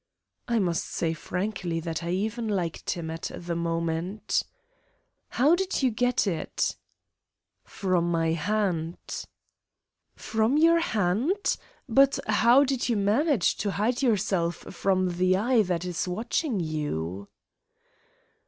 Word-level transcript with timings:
I 0.47 0.57
must 0.57 0.85
say 0.87 1.13
frankly 1.13 1.79
that 1.79 2.03
I 2.03 2.09
even 2.09 2.47
liked 2.47 2.89
him 2.89 3.11
at 3.11 3.29
that 3.35 3.55
moment. 3.55 4.41
"How 5.27 5.53
did 5.53 5.83
you 5.83 5.91
get 5.91 6.25
it?" 6.25 6.75
"From 7.65 8.09
my 8.09 8.31
hand." 8.31 8.97
"From 10.15 10.57
your 10.57 10.79
hand? 10.79 11.55
But 11.87 12.17
how 12.25 12.63
did 12.63 12.89
you 12.89 12.97
manage 12.97 13.57
to 13.57 13.69
hide 13.73 14.01
yourself 14.01 14.55
from 14.73 15.17
the 15.17 15.37
eye 15.37 15.61
that 15.61 15.85
is 15.85 16.07
watching 16.07 16.59
you?" 16.59 17.27